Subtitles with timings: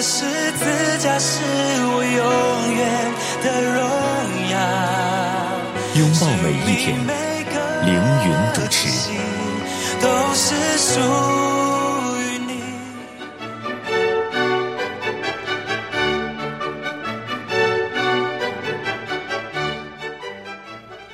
[0.00, 0.64] 的十字
[0.98, 3.12] 架是我永远
[3.44, 3.78] 的荣
[4.48, 4.56] 耀。
[5.94, 6.96] 拥抱每一天，
[7.84, 7.92] 凌
[8.24, 8.88] 云主持。
[10.00, 10.98] 都是属
[12.16, 12.50] 于你。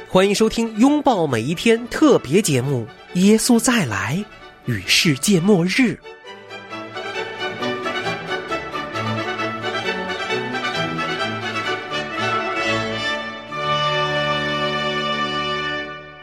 [0.09, 2.87] 欢迎收听《拥抱每一天》特别节目
[3.21, 4.25] 《耶稣再来
[4.67, 5.99] 与世界末日》。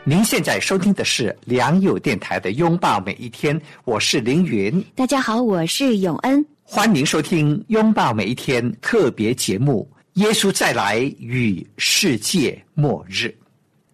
[0.05, 6.45] 您现在收听的是良友电台的《拥抱每一天》，我是凌云，大家好，我是永恩。
[6.61, 9.89] 欢迎收听《拥抱每一天》特别节目
[10.21, 13.27] 《耶稣再来与世界末日》。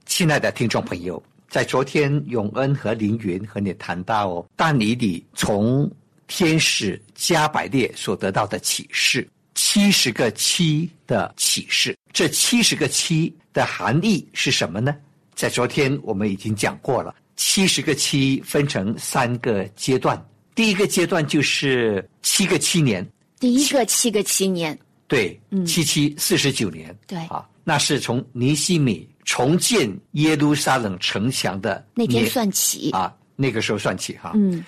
[0.08, 5.88] 亲爱的听众朋友，在昨天永恩和凌云和你谈到但以理从
[6.26, 14.96] 天使加百列所得到的启示，七十个七的启示，这七十个七的含义是什么呢？
[15.40, 20.22] 在昨天我们已经讲过了，七十个七分成三个阶段，
[20.54, 23.10] 第一个阶段就是七个七年，
[23.40, 27.18] 第一个七个七年，对，七七四十九年，对。
[27.28, 32.92] 啊，那是从尼西米重建耶路撒冷城墙的那天算起。
[32.92, 34.62] 啊，那个时候算起哈，嗯，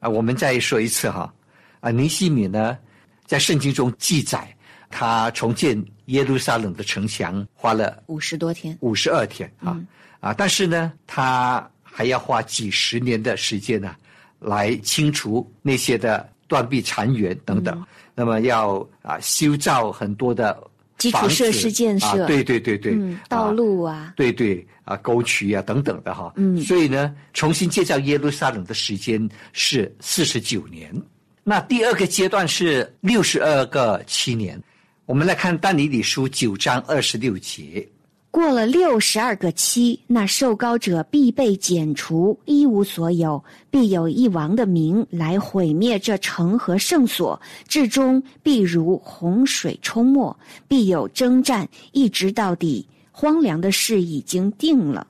[0.00, 1.32] 啊，我们再说一次哈，
[1.80, 2.76] 啊，尼西米呢，
[3.24, 4.54] 在圣经中记载，
[4.90, 8.76] 他重建耶路撒冷的城墙花了五十多天。
[8.82, 9.80] 五十二天啊、
[10.20, 13.94] 啊，但是呢，他还要花几十年的时间呢、
[14.38, 17.82] 来清除那些的断壁残垣等等。
[18.14, 20.62] 那么要啊修造很多的
[20.98, 22.06] 基础设施建设。
[22.06, 26.60] 啊，对对对对，嗯，道路啊，对对啊，沟渠啊等等的哈，嗯。
[26.62, 30.94] 所以呢，重新建造耶路撒冷的时间是四十九年。
[31.42, 34.62] 那第二个阶段是六十二个七年。
[35.06, 37.88] 我们来看但以理书九章二十六节，
[38.30, 50.36] 过了六十二个期，那受膏者必被剪除，一无所有，必有一王的名来毁灭这城和圣所，至终必如洪水冲没，
[50.68, 52.86] 必有征战，一直到底。
[53.10, 55.06] 荒凉的事已经定了。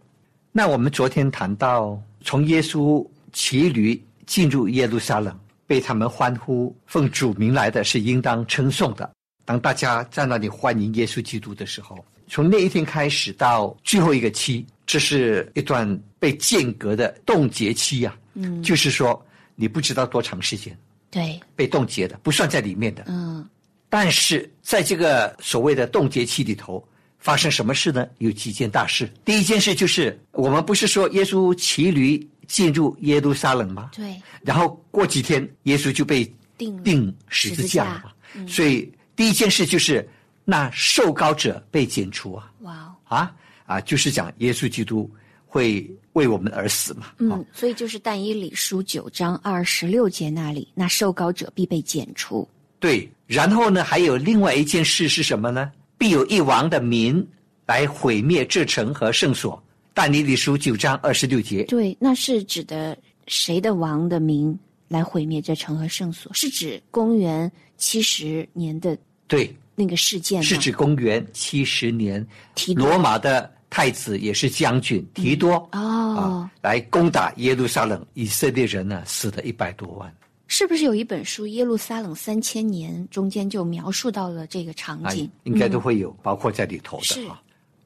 [0.51, 9.09] 那我们昨天谈到，从耶稣骑驴进入耶路撒冷，被他们欢呼奉主名来的是应当称颂的。
[9.45, 11.97] 当大家在那里欢迎耶稣基督的时候，
[12.31, 19.21] 从那一天开始到最后一个期，这是一段被间隔的冻结期呀、嗯，就是说
[19.57, 20.79] 你不知道多长时间
[21.11, 23.03] 对，被冻结的，不算在里面的。
[23.09, 23.45] 嗯，
[23.89, 26.83] 但是在这个所谓的冻结期里头，
[27.19, 28.07] 发生什么事呢？
[28.19, 29.13] 有几件大事。
[29.25, 33.91] 第一件事就是，我们不是说耶稣骑驴进入耶路撒冷吗？
[33.93, 36.25] 对，然后过几天，耶稣就被
[36.57, 38.47] 定钉十字架了嘛。
[38.47, 40.09] 所以第一件事就是，
[40.51, 43.33] 那受膏者被剪除啊哇哦，啊
[43.67, 45.09] 啊，就是讲耶稣基督
[45.47, 47.07] 会为我们而死嘛。
[47.07, 52.49] 啊嗯，所以就是但以理书九章二十六节那里，那受膏者必被剪除。
[52.81, 55.71] 对，然后呢，还有另外一件事是什么呢？
[55.97, 57.25] 必有一王的民
[57.67, 59.63] 来毁灭这城和圣所。
[59.93, 62.97] 但以理书九章二十六节，对，那是指的
[63.27, 66.33] 谁的王的名来毁灭这城和圣所？
[66.33, 68.97] 是指公元七十年的
[69.29, 70.43] 对，那个事件吗？
[70.45, 80.15] 是指公元七十年，提罗马的太子也是将军提多、哦啊，来攻打耶路撒冷，以色列人呢死了一百多万。
[80.49, 87.41] 是不是有一本书《耶路撒冷三千年》中间就描述到了这个场哎景？，应该都会有，包括在里头的啊。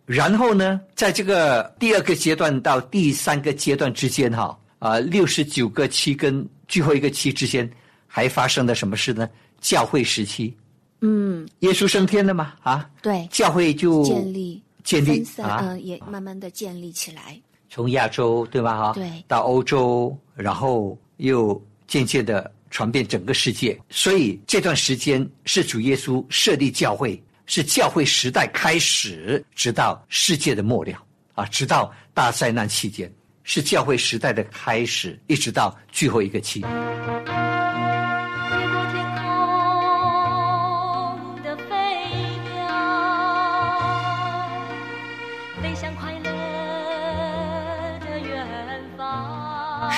[0.07, 7.71] 然后呢，在这个第二个阶段到第三个阶段之间，哈啊，六十九个期跟最后一个期之间，
[8.07, 9.29] 还发生了什么事呢？
[9.61, 10.55] 教会时期，
[11.07, 17.39] 嗯，耶稣升天了嘛，啊，对，教会就建立、建立，啊嗯、也慢慢的建立起来。
[17.69, 18.75] 从亚洲对吧？
[18.75, 23.79] 哈，对到欧洲，然后又渐渐的传遍整个世界。
[23.91, 30.99] 所以这段时间是主耶稣设立教会，是教会时代开始，直到世界的末了
[31.35, 33.13] 啊，直到大灾难期间，
[33.43, 36.65] 是教会时代的开始，一直到最后一个期。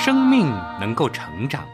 [0.07, 0.49] 生命
[0.79, 1.65] 能够成长，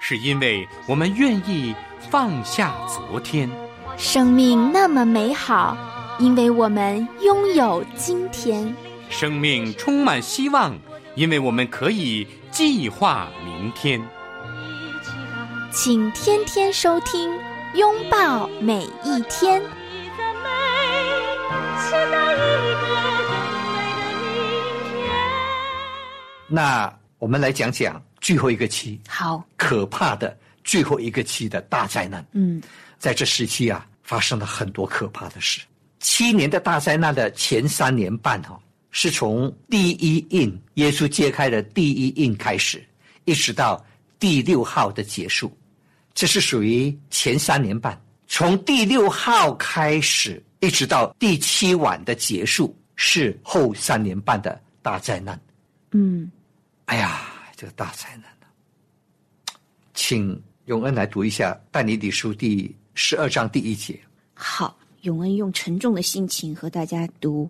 [0.00, 1.74] 是因为我们愿意
[2.08, 3.50] 放下昨天。
[3.98, 5.76] 生命那么美好，
[6.18, 8.74] 因为我们拥有今天。
[9.10, 10.74] 生命充满希望，
[11.14, 14.00] 因为我们可以计划明天。
[15.70, 17.30] 请天天收听，
[17.74, 19.62] 拥抱每一天。
[26.48, 26.90] 那
[27.20, 32.26] 我们来讲讲最后一个期，好，可怕的最后一个期的大灾难。
[32.32, 32.60] 嗯，
[32.98, 35.60] 在这时期啊，发生了很多可怕的事。
[35.98, 38.58] 七年的大灾难的前三年半哈、
[38.90, 42.82] 是从第一印耶稣揭开的第一印开始，
[43.26, 43.84] 一直到
[44.18, 45.54] 第六号的结束，
[46.14, 48.00] 这是属于前三年半。
[48.28, 55.38] 从第六号开始，一直到第七晚的结束，是后三年半的大灾难。
[55.90, 56.30] 嗯，
[56.90, 57.20] 哎呀，
[57.54, 58.50] 这个大灾难啊！
[59.94, 63.96] 请永恩来读一下《但尼理书》第十二章第一节。
[64.34, 67.44] 好，永恩用沉重的心情和大家读《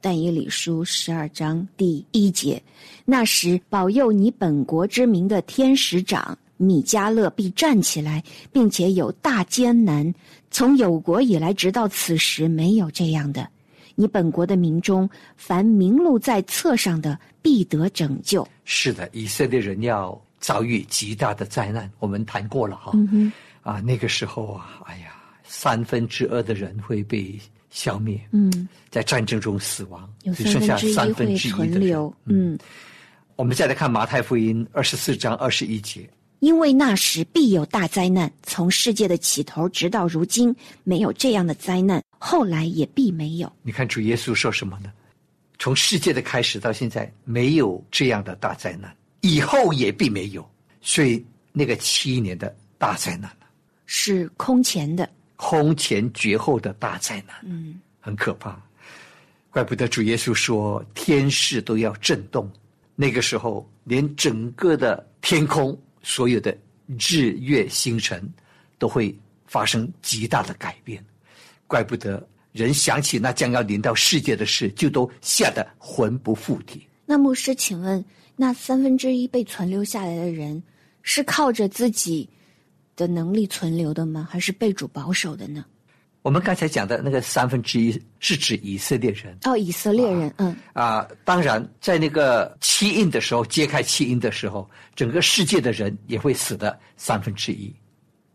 [0.00, 2.62] 但以理书》十二章第一节。
[3.04, 10.14] 那时，保佑你本国之名的天使长米迦勒必站起来，并且有大艰难。
[10.50, 13.50] 从有国以来，直到此时，没有这样的。
[14.00, 18.46] 你本国的民中，凡名录在册上的，必得拯救。
[18.64, 22.92] 是的，以色列人要遭遇极大的灾难，我们谈过了哈。
[22.94, 27.36] 嗯，啊，那个时候啊，哎呀，三分之二的人会被
[27.70, 32.14] 消灭，嗯，在战争中死亡，只剩下三三分分之一的人留。
[32.26, 32.56] 嗯。
[33.34, 36.08] 我们再来看马太福音二十四章二十一节，
[36.40, 40.54] 因为那时必有大灾难，从世界的起头直到如今，
[40.84, 43.52] 没有这样的灾难，后来也必没有。
[43.62, 44.92] 你看主耶稣说什么呢？
[45.58, 50.48] 从世界的开始到现在，没有这样的大灾难，以后也必没有。
[50.80, 53.46] 所以那个七年的大灾难呢
[53.86, 55.08] 是空前的。
[55.34, 58.60] 空前绝后的大灾难，嗯，很可怕。
[59.50, 62.48] 怪不得主耶稣说天势都要震动，
[62.94, 65.76] 那个时候连整个的天空
[66.08, 66.56] 所有的
[67.10, 68.26] 日月星辰
[68.78, 69.14] 都会
[69.44, 71.04] 发生极大的改变。
[71.66, 76.88] 怪不得人想起那将要临到世界的事，就都吓得魂不附体。
[77.04, 78.02] 那牧师，请问，
[78.36, 80.62] 那三分之一被存留下来的人，
[81.02, 82.26] 是靠着自己
[82.96, 84.26] 的能力存留的吗？
[84.30, 85.62] 还是被主保守的呢？
[86.28, 97.74] 我们刚才讲的那个三分之一是指以色列人哦，以色列人，嗯，啊，当然在那个七印的时候，揭开七印的时候，整个世界的人也会死的三分之一，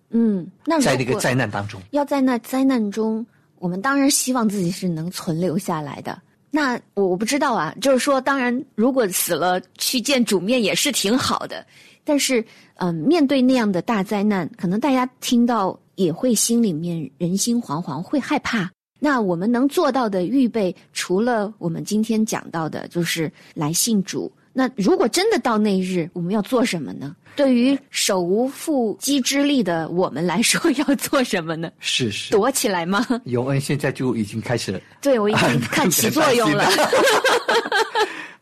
[0.09, 1.79] 嗯，那如在那个灾难当中。
[1.91, 3.23] 要在那灾难中，
[3.59, 6.19] 我们当然希望自己是能存留下来的。
[6.49, 11.63] 那我我不知道啊，就是说，当然，如果死了去见主面也是挺好的，
[12.03, 12.43] 但是，
[12.75, 18.69] 嗯、面对那样的大灾难，可能大家听到也会心里面人心惶惶，会害怕。
[18.99, 24.31] 那我们能做到的预备，除了我们今天讲到的，就是来信主。
[24.53, 27.15] 那如果真的到那日，我们要做什么呢？
[27.35, 31.71] 对于手无缚鸡之力的我们来说，要做什么呢？
[31.79, 33.05] 是是，躲起来吗？
[33.25, 36.65] 永恩现在就已经开始对，我已经 看起作用了。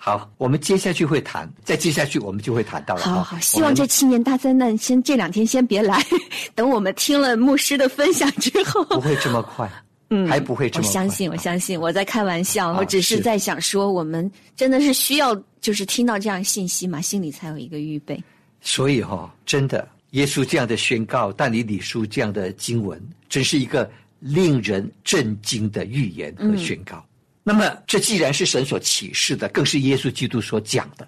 [0.04, 3.02] 好，我们接下去会谈，再接下去我们就会谈到了。
[3.04, 6.04] 好好，希望这七年大灾难先这两天先别来，
[6.56, 9.72] 等我们听了牧师的分享之后，不会这么快，
[10.10, 10.90] 嗯，还不会这么快。
[10.90, 18.20] 我相信，我相信，我在开玩笑，啊我只是是在想说，我们真的是需要就是听到这样信息嘛，心里才有一个预备。
[18.60, 23.88] 所以哈、真的，耶稣这样的宣告，但以理书这样的经文，真是一个
[24.20, 27.06] 令人震惊的预言和宣告。
[27.44, 31.08] 那么，这既然是神所启示的，更是耶稣基督所讲的，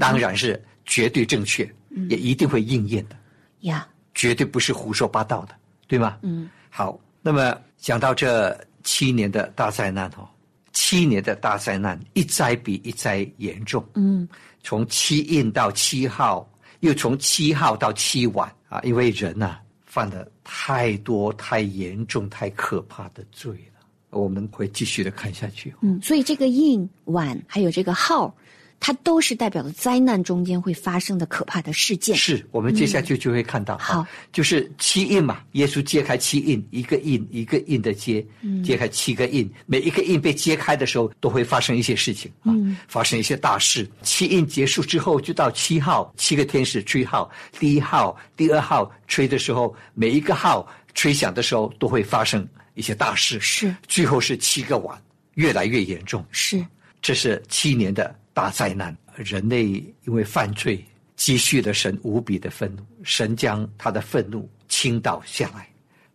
[0.00, 1.70] 当然是绝对正确，
[2.08, 3.16] 也一定会应验的，
[3.60, 5.54] 呀，绝对不是胡说八道的，
[5.86, 6.18] 对吗？
[6.22, 10.26] 嗯，好，那么讲到这七年的大灾难哦，
[10.72, 13.86] 七年的大灾难一灾比一灾严重。
[13.94, 14.26] 嗯，
[14.62, 16.48] 从七印到七号，
[16.80, 23.75] 又从七号到七晚啊，因为人呐、犯了太多、太严重、太可怕的罪了。
[24.16, 25.74] 我们会继续的看下去。
[25.80, 28.34] 嗯，所以这个印碗还有这个号，
[28.78, 32.14] 它都是代表了灾难中间会发生的可怕的事件。
[32.16, 38.24] 是我们接下去就会看到，好啊就是七印嘛，耶稣揭开七印，一个印一个印的揭，
[38.62, 42.52] 揭开七个印，每一个印被揭开的时候，都会发生一些事情啊，
[42.86, 43.88] 发生一些大事。
[44.02, 53.40] 七印结束之后，就到七号，七个天使吹号，第一号、第二号吹的时候，每一个号吹响的时候，都会发生一些大事。
[53.40, 54.96] 是最后是七个碗，
[55.34, 56.24] 越来越严重。
[56.30, 56.64] 是，
[57.02, 58.96] 这是七年的大灾难。
[59.16, 60.84] 人类因为犯罪，
[61.16, 65.66] 积蓄了神无比的愤怒，神将他的愤怒倾倒下来，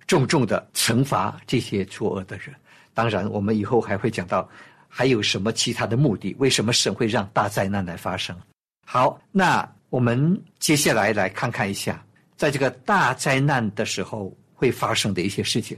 [0.06, 2.56] 重重的惩罚这些作恶的人。
[2.94, 4.48] 当然，我们以后还会讲到
[4.88, 8.38] 还有什么其他的目的，为什么神会让大灾难来发生？
[8.86, 12.06] 好，那我们接下来来看看一下，
[12.38, 15.76] 在这个大灾难的时候会发生的一些事情。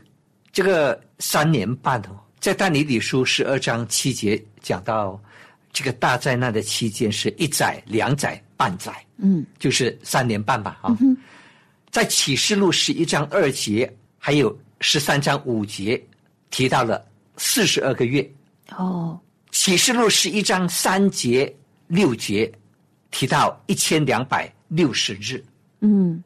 [0.54, 5.20] 这个三年半哦，在但以理书十二章七节讲到，
[5.74, 10.96] 这个大灾难的期间是一载、两载、半载，嗯，就是三年半吧啊。
[11.90, 16.02] 在启示录十一章二节，还有十三章五节
[16.52, 17.04] 提到了
[17.38, 18.32] 四十二个月。
[18.78, 19.20] 哦，
[19.52, 21.52] 启示录十一章三节
[21.88, 22.52] 六节
[23.10, 25.44] 提到一千两百六十日，
[25.82, 26.24] 嗯，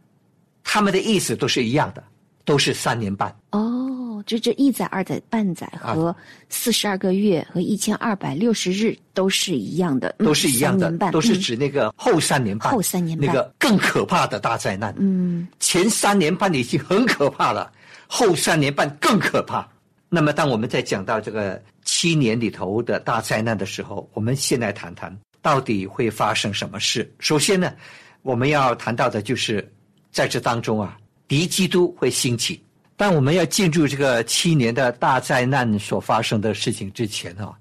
[0.63, 2.03] 他们的意思都是一样的，
[2.43, 3.33] 都是三年半。
[3.51, 3.86] 哦，
[4.23, 6.15] 就这一载、二载、半载和
[6.49, 14.93] 四十二个月和一千二百六十日都是一样的，嗯都是一样的都是嗯指那个后三年半，后三年半那个更可怕的大灾难。
[14.97, 17.71] 嗯前三年半已经很可怕了，
[18.07, 19.67] 后三年半更可怕。
[20.09, 27.13] 那么，当我们在讲到这个七年里头的大灾难的时候，我们先来谈谈到底会发生什么事。
[27.19, 27.73] 首先呢，
[28.21, 29.69] 我们要谈到的就是
[30.09, 30.97] 在这当中啊，
[31.27, 32.63] 敌基督会兴起。
[32.97, 37.53] 但我们要进入这个七年的大灾难所发生的事情之前啊，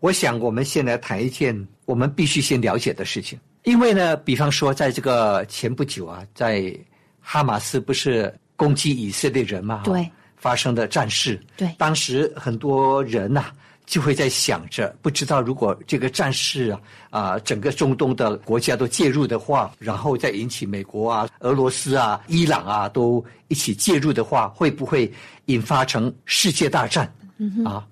[0.00, 3.38] 我想我们先来谈一件我们必须先了解的事情。
[3.62, 6.74] 因为呢，比方说，在这个前不久啊，在
[7.20, 9.82] 哈马斯不是攻击以色列人嘛？
[9.84, 11.38] 对，发生的战事。
[11.56, 13.52] 对当时很多人呐、
[13.90, 16.80] 就会在想着，不知道如果这个战事啊
[17.10, 25.12] 啊、整个中东的国家都介入的话，然后再引起美国啊、俄罗斯啊、伊朗啊都一起介入的话，会不会
[25.46, 27.12] 引发成世界大战？
[27.38, 27.84] 嗯啊，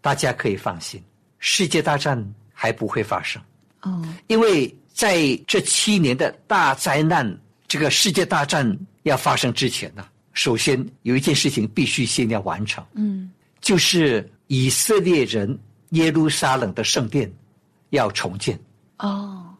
[0.00, 1.00] 大家可以放心，
[1.38, 2.20] 世界大战
[2.52, 3.40] 还不会发生。
[3.82, 7.24] 哦，因为在这七年的大灾难，
[7.68, 15.58] 这个世界大战要发生之前呢、首先有一件事情必须先要完成，嗯就是以色列人
[15.90, 17.32] 耶路撒冷的圣殿
[17.90, 18.58] 要重建。
[18.98, 19.54] 哦，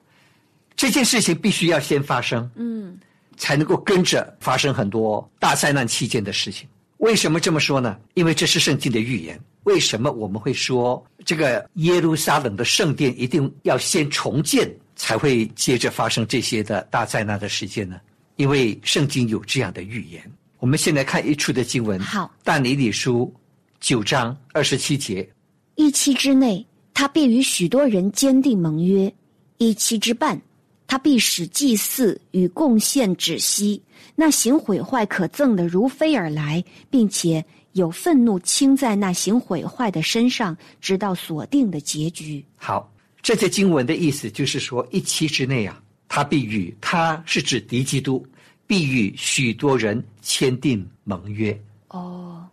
[0.75, 2.99] 这件事情必须要先发生，嗯
[3.37, 6.69] 才能够跟着发生很多大灾难期间的事情。
[6.99, 7.99] 为什么这么说呢？
[8.15, 9.39] 因为这是圣经的预言。
[9.65, 18.01] 为什么我们会说这个耶路撒冷的圣殿一定要先重建，才会接着发生这些的大灾难的事件呢？
[18.37, 20.23] 因为圣经有这样的预言。
[20.59, 23.35] 我们先来看一处的经文，好但以理书
[23.81, 25.29] 九章二十七节，
[25.75, 26.65] 一期之内，
[26.95, 29.11] 他必与许多人坚定盟约；
[29.59, 30.41] 一期之半，
[30.87, 33.81] 他必使祭祀与贡献止息。
[34.15, 42.43] 那行毁坏可憎的如飞而来，并且有愤怒倾在那行毁坏的身上，直到锁定的结局。
[42.57, 42.91] 好，
[43.21, 48.27] 这些经文的意思就是说，一期之内啊，他必与他是指敌基督，
[48.67, 51.59] 必与许多人签订盟约。
[51.89, 52.46] 哦，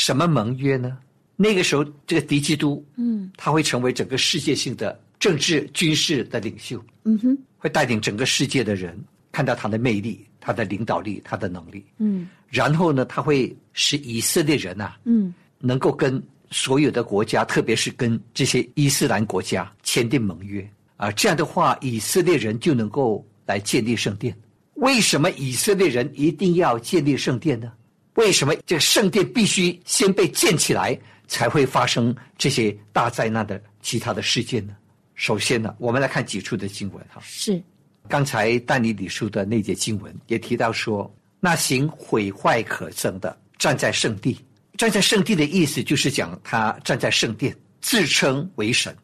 [0.00, 0.96] 什么盟约呢？
[1.36, 8.98] 那个时候，这个敌基督，嗯他会成为整个世界性的政治军事的领袖，嗯哼，会带领整个世界的人
[9.30, 11.84] 看到他的魅力、他的领导力、他的能力。
[11.98, 20.66] 嗯然后呢，他会使以色列人啊，嗯能够跟所有的国家，特别是跟这些伊斯兰国家签订盟约
[20.96, 21.12] 啊。
[21.12, 24.34] 这样的话，以色列人就能够来建立圣殿。
[24.76, 27.70] 为什么以色列人一定要建立圣殿呢？
[28.14, 30.98] 为什么这个圣殿必须先被建起来，
[31.28, 34.74] 才会发生这些大灾难的其他的事件呢？
[35.14, 37.20] 首先呢，我们来看几处的经文哈。
[37.22, 37.62] 是，
[38.08, 44.38] 刚才但以理书的那节经文也提到说，那行毁坏可憎的站在圣地，
[44.76, 48.96] 站在圣地的意思就是讲他站在圣殿，自称为神。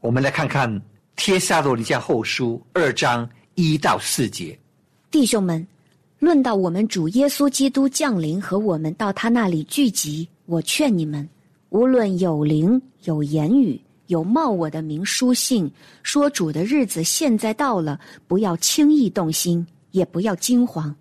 [0.00, 0.80] 我们来看看
[1.16, 4.58] 帖撒罗尼迦后书二章一到四节，
[5.10, 5.66] 弟兄们，
[6.18, 11.28] 论到我们主耶稣基督降临和我们到他那里聚集，我劝你们，
[11.68, 15.70] 无论有灵、有言语、有冒我的名书信，
[16.02, 20.94] 说主的日子现在到了，不要轻易动心，也不要惊慌。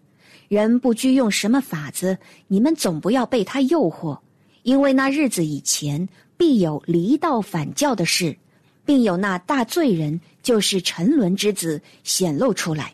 [0.50, 2.18] 人不拘用什么法子，
[2.48, 4.18] 你们总不要被他诱惑，
[4.64, 8.36] 因为那日子以前必有离道反教的事，
[8.84, 12.94] 并有那大罪人，就是沉沦之子显露出来。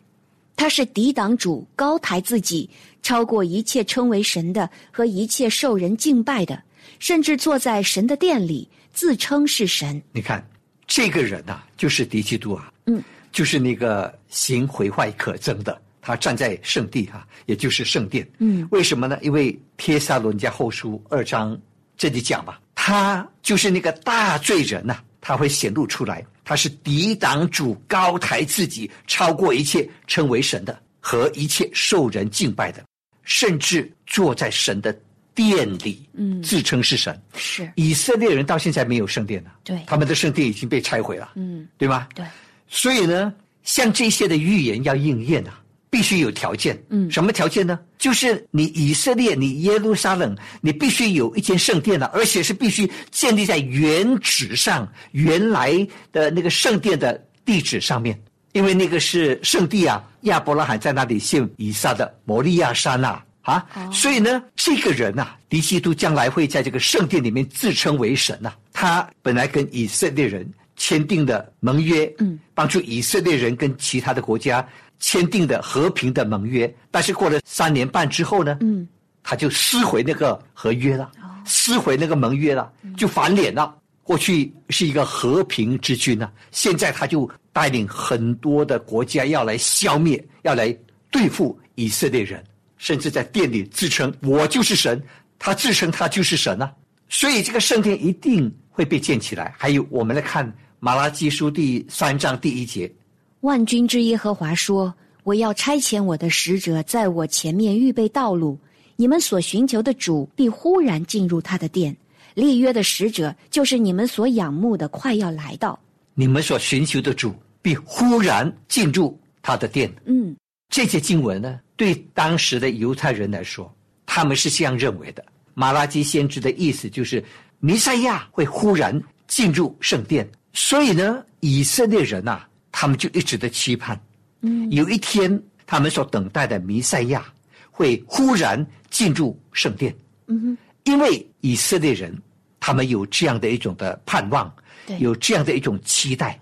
[0.60, 2.68] 他是抵挡主，高抬自己，
[3.00, 6.62] 超过一切称为神的和一切受人敬拜的，
[6.98, 10.02] 甚至坐在神的殿里，自称是神。
[10.12, 10.46] 你看
[10.86, 13.02] 这个人呐、就是敌基督啊，嗯，
[13.32, 19.18] 就是那个行毁坏可憎的，他站在圣地哈、也就是圣殿，嗯，为什么呢？
[19.22, 21.58] 因为帖撒罗尼迦后书二章
[21.96, 32.82] 这里讲吧，他就是那个大罪人呐、他会显露出来，他是抵挡主、高抬自己、超过一切称为神的和一切受人敬拜的，
[33.22, 34.92] 甚至坐在神的
[35.32, 36.42] 殿里，嗯。
[36.42, 37.16] 自称是神。
[37.36, 39.80] 是，以色列人到现在没有圣殿了，对。
[39.86, 42.08] 他们的圣殿已经被拆毁了，嗯，对吗？
[42.16, 42.26] 对，
[42.66, 46.80] 所以呢，像这些的预言要应验啊，必须有条件。
[46.88, 47.78] 嗯什么条件呢？
[47.98, 58.18] 就是你以色列，你耶路撒冷，你必须有一间圣殿了，而且是必须建立在原址上，原来的那个圣殿的地址上面，
[58.52, 63.66] 因为那个是圣地啊，亚伯拉罕在那里献以撒的摩利亚山呐、啊。
[63.92, 74.66] 所以呢，这个人呐、敌基督将来会在这个圣殿里面自称为神呐、他本来跟以色列人签订的盟约，嗯，帮助以色列人跟其他的国家
[75.00, 78.86] 签订的和平的盟约，但是过了三年半之后呢，嗯，
[79.22, 81.10] 他就撕毁那个合约了，
[81.44, 83.74] 撕毁那个盟约了，就翻脸了。
[84.02, 90.76] 过去是一个和平之君啊、现在他就带领很多的国家要来消灭，要来
[91.10, 92.42] 对付以色列人，
[92.76, 95.00] 甚至在殿里自称我就是神，
[95.38, 96.72] 他自称他就是神啊。
[97.08, 99.54] 所以这个圣殿一定会被建起来。
[99.56, 102.92] 还有，我们来看马拉基书第三章第一节，
[103.40, 104.94] 万军之耶和华说
[105.24, 108.58] ：“我要差遣我的使者在我前面预备道路，
[108.96, 111.96] 你们所寻求的主必忽然进入他的殿。
[112.34, 115.78] 立约的使者就是你们所仰慕的，快要来到。
[116.12, 119.90] 你们所寻求的主必忽然进入他的殿。
[120.04, 120.36] 嗯，
[120.68, 125.24] 这些经文呢，对当时的犹太人来说，他们是这样认为的。
[125.54, 127.24] 马拉基先知的意思就是，
[127.58, 132.42] 弥赛亚会忽然进入圣殿，所以呢，以色列人呐、
[132.80, 134.00] 他们就一直的期盼，
[134.40, 135.30] 嗯，有一天
[135.66, 137.22] 他们所等待的弥赛亚
[137.70, 139.94] 会忽然进入圣殿，
[140.28, 142.10] 嗯哼，因为以色列人
[142.58, 144.50] 他们有这样的一种的盼望，
[144.86, 144.98] 对。
[144.98, 146.40] 有这样的一种期待，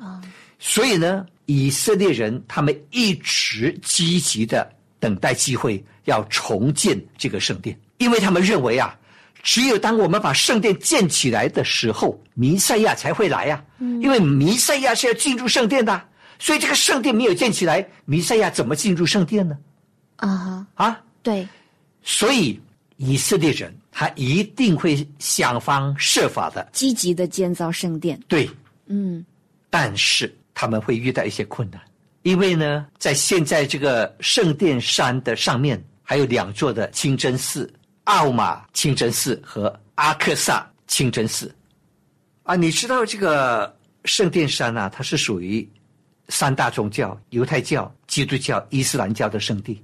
[0.61, 8.97] 所以呢，以色列人他们一直积极的等待机会，要重建这个圣殿，因为他们认为啊，
[9.43, 16.01] 只有当我们把圣殿建起来的时候，弥赛亚才会来呀、因为弥赛亚是要进入圣殿的，
[16.39, 19.59] 所以这个圣殿没有建起来，弥赛亚怎么进入圣殿呢？
[20.17, 21.49] 啊哈，啊，对，
[22.03, 22.61] 所以
[22.97, 28.21] 以色列人他一定会想方设法的积极的建造圣殿。
[28.29, 28.49] 对
[28.87, 29.25] 嗯
[29.71, 31.81] 但是他们会遇到一些困难，
[32.23, 37.73] 因为呢，在现在这个圣殿山的上面还有两座的清真寺，
[38.05, 41.55] 奥马清真寺和阿克萨清真寺。
[42.45, 45.69] 啊，你知道这个圣殿山啊，它是属于
[46.29, 49.83] 三大宗教：犹太教、基督教、伊斯兰教的圣地。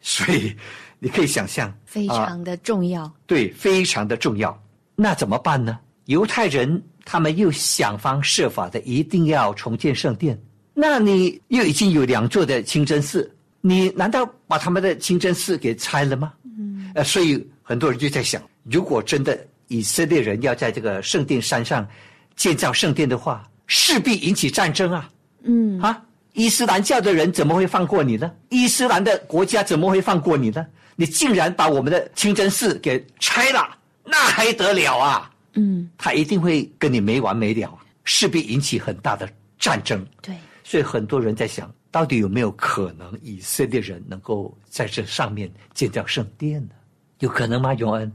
[0.00, 0.54] 所以
[0.98, 3.10] 你可以想象，非啊常的重要。
[3.26, 4.62] 对，非常的重要。
[4.94, 5.78] 那怎么办呢？
[6.04, 10.38] 犹太人他们又想方设法的一定要重建圣殿，
[10.74, 16.34] 那你又已经有两座的清真寺，你难道把他们的清真寺给拆了吗？
[16.44, 21.88] 嗯，呃，所以很多人就在想，如果真的以色列人要在这个圣殿山上
[22.36, 25.08] 建造圣殿的话，势必引起战争啊。
[25.44, 26.02] 嗯，啊，
[26.32, 28.32] 伊斯兰教的人怎么会放过你呢？
[28.48, 30.66] 伊斯兰的国家怎么会放过你呢？
[30.96, 35.30] 你竟然把我们的清真寺给拆了，那还得了啊？
[35.54, 39.28] 嗯，他一定会跟你没完没了啊，势必引起很大的
[39.58, 40.04] 战争。
[40.22, 46.74] 对，所以很多人在想，到底有没有可能以色列人能够在这上面建造圣殿呢？
[47.20, 47.72] 有可能吗？
[47.74, 48.12] 永恩？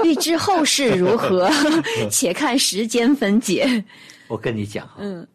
[0.06, 1.50] 预知后事如何，
[2.10, 3.84] 且看时间分解。
[4.28, 5.26] 我跟你讲哈，嗯，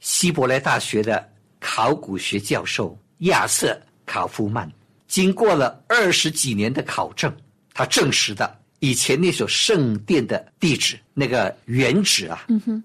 [0.00, 4.70] 希伯来大学的考古学教授亚瑟考夫曼，
[5.08, 7.34] 经过了二十几年的考证，
[7.74, 12.82] 他证实的以前那所圣殿的地址那个原址啊，嗯哼，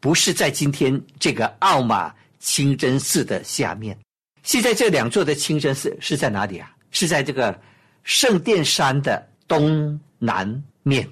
[0.00, 3.96] 不是在今天这个奥马清真寺的下面，
[4.42, 6.70] 现在这两座的清真寺是在哪里啊？
[6.90, 7.58] 是在这个
[8.02, 11.06] 圣殿山的东南面，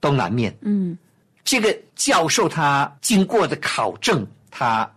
[0.00, 0.56] 东南面。
[0.60, 0.96] 嗯，
[1.42, 4.88] 这个教授他经过的考证，他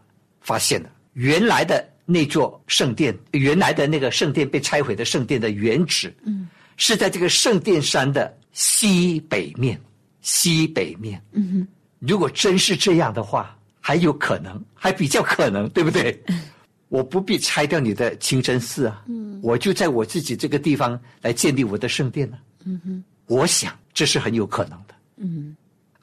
[0.41, 9.79] 发现了原来的那座圣殿，原来的那个圣殿被拆毁的圣殿的原址，嗯，是在这个圣殿山的西北面，
[10.21, 11.19] 西北面。
[11.31, 16.21] 嗯哼，如果真是这样的话，还有可能，还比较可能，对不对？
[16.89, 24.95] 我不必拆掉你的清真寺啊，嗯，我就在我自己这个地方来建立我的圣殿呢、嗯哼，我想这是很有可能的。
[25.17, 25.55] 嗯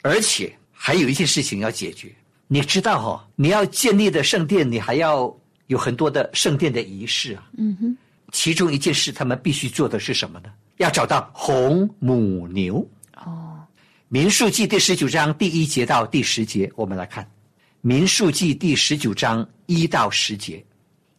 [0.03, 2.11] 而且还有一件事情要解决，
[2.47, 5.35] 你知道哈、你要建立的圣殿，你还要
[5.67, 7.51] 有很多的圣殿的仪式啊。
[7.59, 7.97] 嗯哼，
[8.33, 10.51] 其中一件事他们必须做的是什么呢？
[10.79, 12.89] 要找到红母牛。
[13.17, 13.61] 哦，
[14.09, 17.29] 民数记第十九章第一节到第十节，我们来看
[17.83, 20.65] 民数记第十九章一到十节。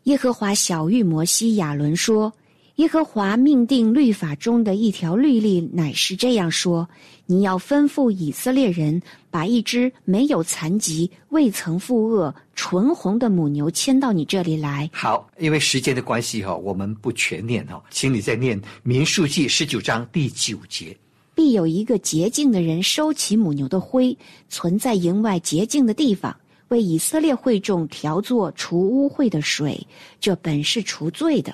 [0.06, 2.34] 耶和华小玉摩西、亚伦说
[2.78, 6.88] ：“耶和华命定律法中的一条律例，乃是这样说：
[7.26, 14.90] 你要吩咐以色列人，把一只没有残疾、未曾负恶、纯红的母牛牵到你这里来。
[14.94, 20.96] 好，因为时间的关系哈，我们不全念哈，请你再念民数记十九章第九节。
[21.36, 24.18] 必有一个洁净的人收起母牛的灰，
[24.50, 26.36] 存在营外洁净的地方，
[26.70, 29.86] 为以色列会众调作除污秽的水，
[30.20, 31.54] 这本是除罪的。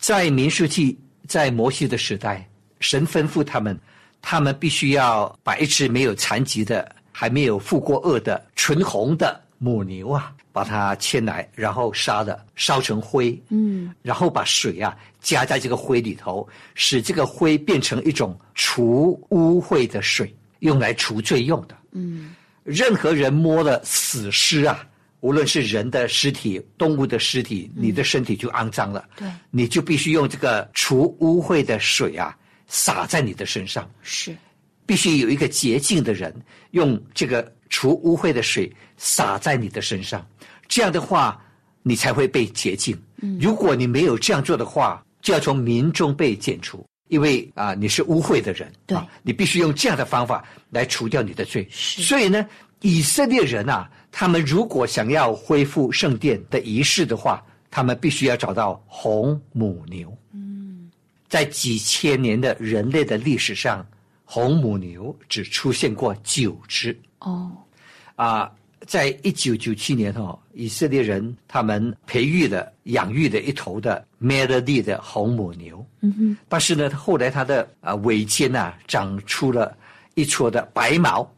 [0.00, 2.48] 在民数记，在摩西的时代，
[2.80, 3.78] 神吩咐他们，
[4.22, 21.76] 他们必须要把一只没有残疾的、还没有负过恶的纯红的母牛啊，把它牵来，然后杀的，烧成灰，嗯，然后把水啊加在这个灰里头，使这个灰变成一种除污秽的水，用来除罪用的。
[21.92, 22.34] 嗯，
[22.64, 24.82] 任何人摸了死尸啊，
[25.20, 29.08] 无论是人的尸体、动物的尸体，你的身体就肮脏了。
[29.16, 33.88] 对，你就必须用这个除污秽的水啊，洒在你的身上。
[34.02, 34.34] 是，
[34.86, 36.34] 必须有一个洁净的人
[36.72, 40.26] 用这个除污秽的水洒在你的身上，
[40.66, 41.40] 这样的话，
[41.82, 42.96] 你才会被洁净。
[43.22, 51.68] 嗯如果你没有这样做的话，就要从民中被剪除，因为啊、你是污秽的人，对啊你必须用这样的方法来除掉你的罪。
[51.70, 52.46] 是所以呢，
[52.80, 60.16] 以色列人啊，他们如果想要恢复圣殿的仪式的话，他们必须要找到红母牛。
[60.32, 60.90] 嗯
[61.28, 63.86] 在几千年的人类的历史上，
[64.24, 67.50] 红母牛只出现过九只哦，
[68.16, 68.50] 啊。
[68.86, 79.76] 在一九九七年哦，以色列人他们培育了、养育了一头的 Melody 的红母牛，嗯哼，但是呢，后来它的啊尾尖呐、长出了
[80.14, 81.30] 一撮的白毛，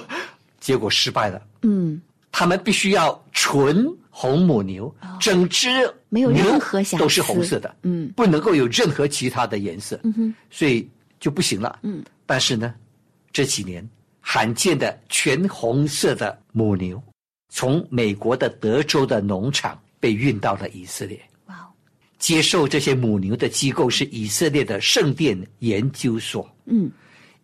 [0.60, 1.42] 结果失败了。
[1.62, 2.00] 嗯，
[2.32, 7.02] 他们必须要纯红母牛，整只哦没有任何瑕疵。
[7.02, 8.12] 都是红色的，嗯。
[8.16, 10.88] 不能够有任何其他的颜色，嗯哼，所以
[11.18, 11.78] 就不行了。
[11.82, 12.74] 嗯，但是呢，
[13.32, 13.88] 这几年
[14.20, 17.02] 罕见的全红色的母牛，
[17.52, 21.20] 从美国的德州的农场被运到了以色列。
[21.46, 21.66] 哇哦，
[22.18, 26.48] 接受这些母牛的机构是以色列的圣殿研究所。
[26.66, 26.90] 嗯，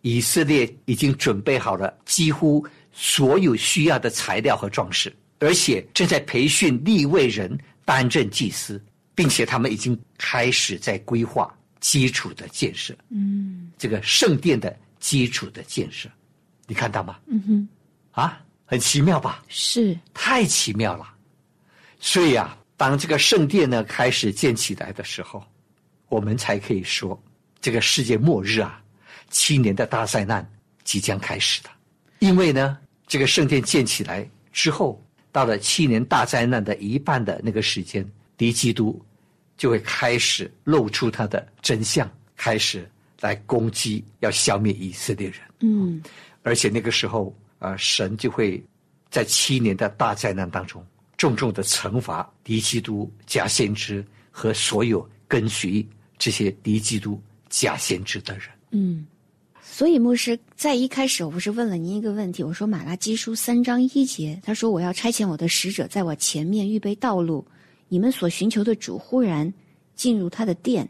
[0.01, 2.65] 以色列已经准备好了几乎
[2.99, 7.55] 所有需要的材料和装饰，而且正在培训立位人
[7.85, 8.83] 担任祭司，
[9.13, 12.97] 并且他们已经开始在规划基础的建设。
[13.11, 16.09] 嗯这个圣殿的基础的建设，
[16.65, 17.19] 你看到吗？
[17.27, 17.69] 嗯哼，
[18.19, 19.43] 啊，很奇妙吧？
[19.47, 21.05] 是，太奇妙了。
[21.99, 25.45] 所以啊，当这个圣殿呢开始建起来的时候，
[26.09, 27.21] 我们才可以说，
[27.61, 28.81] 这个世界末日啊，
[29.29, 30.43] 七年的大灾难
[30.83, 31.69] 即将开始了。
[32.19, 39.01] 因为呢，这个圣殿建起来之后，到了七年大灾难的一半的那个时间，敌基督
[39.55, 42.89] 就会开始露出他的真相，开始
[43.21, 45.39] 来攻击，要消灭以色列人。
[45.61, 46.03] 嗯
[46.43, 48.63] 而且那个时候，呃，神就会
[49.09, 50.85] 在七年的大灾难当中，
[51.17, 55.85] 重重的惩罚敌基督假先知和所有跟随
[56.17, 58.49] 这些敌基督假先知的人。
[58.71, 59.05] 嗯。
[59.77, 67.45] 所以牧师在一开始，我不是问了您一个问题，我说马拉基书三章一节，他说我要差遣我的使者在我前面预备道路，
[67.87, 69.53] 你们所寻求的主忽然
[69.93, 70.89] 进入他的殿。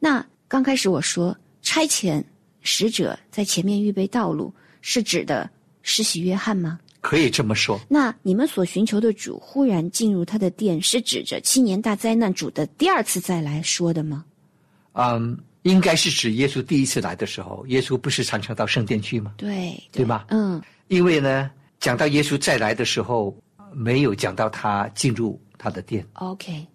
[0.00, 2.24] 那刚开始我说差遣
[2.62, 5.50] 使者在前面预备道路，是指的
[5.82, 6.80] 施洗约翰吗？
[7.02, 14.24] 可以这么说，那你们所寻求的主忽然进入他的殿，是指着七年大灾难主的第二次再来说的吗？
[14.94, 19.34] 嗯，应该是指耶稣第一次来的时候，耶稣不是常常到圣殿去吗？
[19.36, 23.34] 对，对吧嗯因为呢，讲到耶稣再来的时候，
[23.72, 26.06] 没有讲到他进入他的殿。
[26.14, 26.66] ，OK。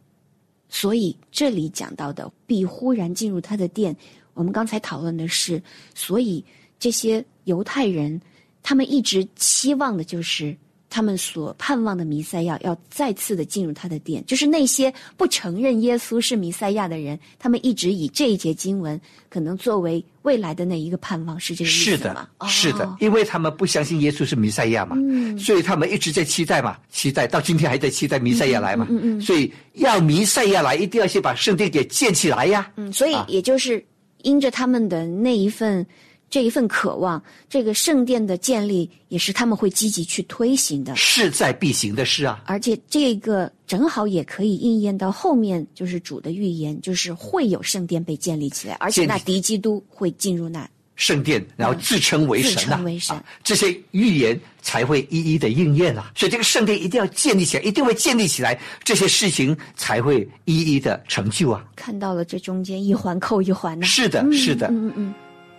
[0.70, 3.96] 所以这里讲到的必忽然进入他的殿，
[4.34, 5.62] 我们刚才讨论的是，
[5.94, 6.44] 所以
[6.80, 8.20] 这些犹太人
[8.64, 10.58] 他们一直期望的就是
[10.90, 25.38] 他们所盼望的弥赛亚要再次的进入他的殿，就是那些不承认耶稣是弥赛亚的人，他们一直以这一节经文可能作为未来的那一个盼望，是这个意思是的吗？，是的哦，因为他们不相信耶稣是弥赛亚嘛，嗯。
[25.38, 29.22] 所以他们一直在期待嘛，期待到今天还在期待弥赛亚来嘛，嗯嗯嗯。
[29.22, 32.72] 所以要弥赛亚来，一定要先把圣殿给建起来呀。
[32.78, 33.26] 嗯，所以啊。
[33.28, 33.84] 也就是
[34.24, 35.86] 因着他们的那一份
[36.30, 40.96] 这一份渴望，这个圣殿的建立也是他们会积极去推行的。
[40.96, 50.70] 势在必行的事啊，而且这个正好也可以应验到后面，就是主的预言，就是会有圣殿被建立起来，而且那敌基督会进入那。
[50.98, 53.16] 圣殿，然后自称为神呐、自称为神。
[53.16, 56.12] 啊这些预言才会一一的应验啊。
[56.16, 61.64] 所以这个圣殿一定要建立起来，一定会建立起来，这些事情才会一一的成就啊。
[61.76, 65.14] 看到了这中间一环扣一环呐、是的，是的，嗯嗯嗯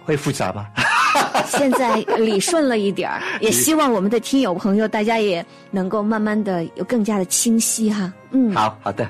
[0.09, 0.67] 会复杂吗？
[0.77, 8.11] 嗯， 现在理顺了一点儿， 也希望我们的听友朋友大家也能够慢慢的有更加的清晰哈。
[8.31, 9.07] 嗯，好好的，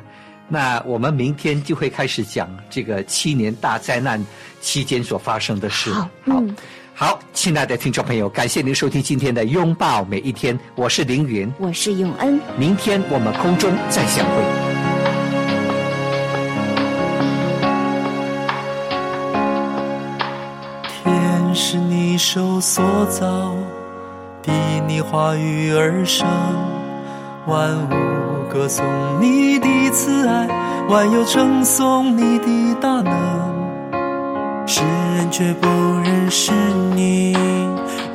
[0.48, 4.20] 那我们明天就会开始讲这个七年大灾难
[4.60, 5.92] 期间所发生的事。
[5.92, 6.56] 好嗯
[6.94, 12.40] 好，亲爱的听众朋友，感谢您收听今天的《拥抱每一天》，我是凌云，我是永恩。
[12.58, 14.67] 明天我们空中再相会。
[22.18, 23.54] 手所造，
[24.42, 24.50] 比
[24.88, 26.26] 你话语而生，
[27.46, 28.84] 万物歌颂
[29.20, 30.48] 你的慈爱，
[30.88, 33.14] 万有称颂你的大能。
[34.66, 34.82] 世
[35.16, 35.68] 人却不
[36.02, 36.50] 认识
[36.94, 37.32] 你，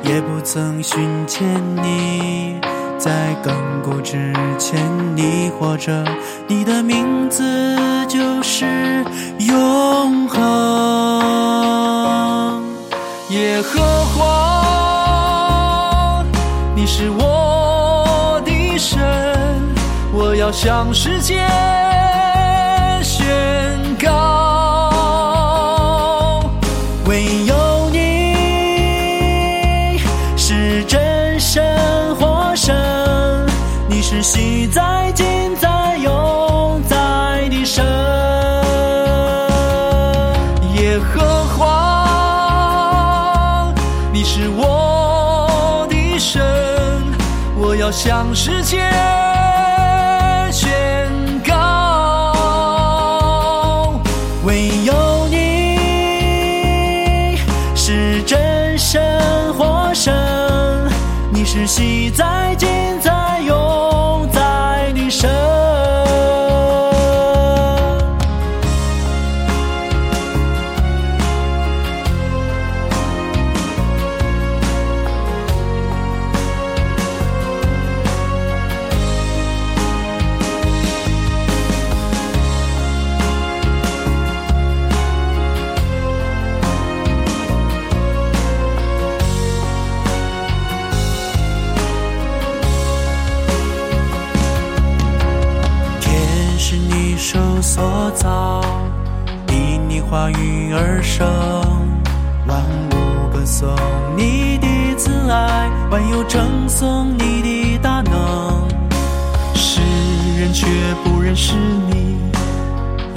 [0.02, 1.42] 也不曾寻见
[1.82, 2.60] 你。
[2.98, 4.78] 在亘古之前，
[5.16, 6.04] 你活着，
[6.46, 7.42] 你的名字
[8.08, 8.66] 就是
[9.40, 11.53] 永恒。
[13.30, 13.80] 耶和
[14.14, 14.22] 华，
[16.74, 19.00] 你是我的神，
[20.12, 21.40] 我要向世界
[23.02, 23.24] 宣
[23.98, 24.90] 告，
[27.06, 28.28] 唯有你
[30.36, 32.76] 是真神活神，
[33.88, 34.22] 你是
[47.94, 48.90] 向世界
[97.74, 97.82] 所
[98.14, 98.60] 造，
[99.48, 101.26] 因你话语而生，
[102.46, 103.68] 万物歌颂
[104.16, 108.68] 你的慈爱，万有称颂你的大能。
[109.56, 109.80] 世
[110.38, 110.68] 人却
[111.02, 111.56] 不认识
[111.90, 112.16] 你，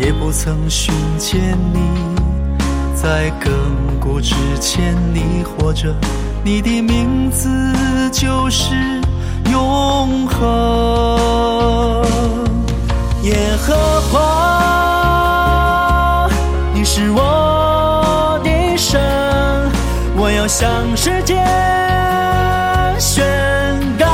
[0.04, 1.80] 也不曾寻见你，
[2.96, 3.52] 在亘
[4.00, 5.94] 古之前你活着，
[6.44, 7.48] 你的名字
[8.12, 8.74] 就是
[9.52, 10.48] 永恒。
[13.28, 13.76] 耶和
[14.10, 14.16] 华，
[16.74, 19.02] 你是我的神，
[20.16, 21.36] 我要向世界
[22.98, 23.26] 宣
[24.00, 24.06] 告，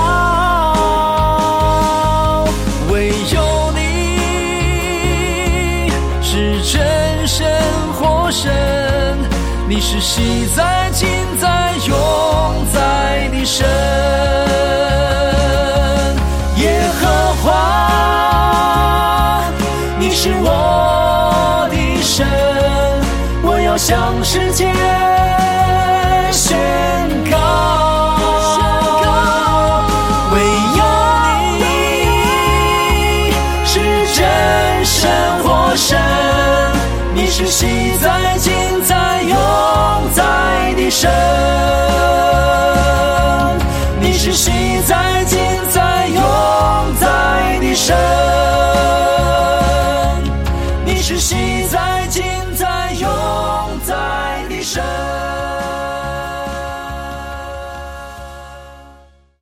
[2.91, 5.91] 唯有你
[6.23, 6.81] 是真
[7.27, 7.45] 神
[7.93, 8.51] 活神，
[9.69, 11.07] 你是昔在今
[11.39, 11.95] 在永
[12.73, 13.63] 在的神。
[23.85, 24.71] 向世界
[26.31, 26.57] 宣
[27.29, 27.35] 告，
[30.31, 30.39] 唯
[30.77, 30.81] 有
[31.59, 31.65] 你
[33.65, 33.81] 是
[34.15, 34.23] 真
[34.85, 35.11] 神
[35.43, 35.99] 活神，
[37.13, 38.53] 你是昔在今
[38.87, 39.35] 在永
[40.13, 40.23] 在
[40.77, 41.11] 的神。
[43.99, 45.22] 你是昔在今在